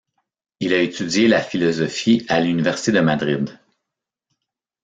Il 0.59 0.73
a 0.73 0.81
étudié 0.81 1.27
la 1.27 1.39
philosophie 1.43 2.25
à 2.27 2.41
l'université 2.41 2.91
de 2.91 3.01
Madrid. 3.01 3.59